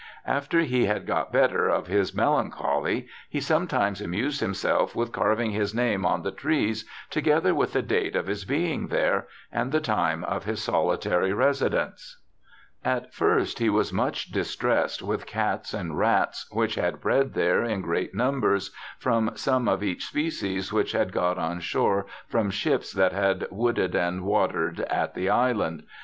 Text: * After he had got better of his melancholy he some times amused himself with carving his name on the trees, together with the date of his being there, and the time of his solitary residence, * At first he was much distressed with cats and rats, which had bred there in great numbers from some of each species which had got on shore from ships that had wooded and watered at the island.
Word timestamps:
* 0.19 0.25
After 0.25 0.61
he 0.61 0.85
had 0.85 1.05
got 1.05 1.31
better 1.31 1.67
of 1.69 1.85
his 1.85 2.11
melancholy 2.11 3.05
he 3.29 3.39
some 3.39 3.67
times 3.67 4.01
amused 4.01 4.41
himself 4.41 4.95
with 4.95 5.11
carving 5.11 5.51
his 5.51 5.75
name 5.75 6.07
on 6.07 6.23
the 6.23 6.31
trees, 6.31 6.89
together 7.11 7.53
with 7.53 7.73
the 7.73 7.83
date 7.83 8.15
of 8.15 8.25
his 8.25 8.43
being 8.43 8.87
there, 8.87 9.27
and 9.51 9.71
the 9.71 9.79
time 9.79 10.23
of 10.23 10.45
his 10.45 10.59
solitary 10.59 11.33
residence, 11.33 12.19
* 12.51 12.55
At 12.83 13.13
first 13.13 13.59
he 13.59 13.69
was 13.69 13.93
much 13.93 14.31
distressed 14.31 15.03
with 15.03 15.27
cats 15.27 15.71
and 15.71 15.95
rats, 15.99 16.47
which 16.51 16.73
had 16.73 16.99
bred 16.99 17.35
there 17.35 17.63
in 17.63 17.81
great 17.83 18.15
numbers 18.15 18.71
from 18.97 19.29
some 19.35 19.67
of 19.67 19.83
each 19.83 20.05
species 20.05 20.73
which 20.73 20.93
had 20.93 21.11
got 21.13 21.37
on 21.37 21.59
shore 21.59 22.07
from 22.27 22.49
ships 22.49 22.91
that 22.91 23.11
had 23.13 23.45
wooded 23.51 23.93
and 23.93 24.23
watered 24.25 24.79
at 24.79 25.13
the 25.13 25.29
island. 25.29 25.83